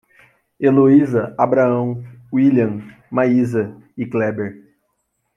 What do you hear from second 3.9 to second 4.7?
e Kléber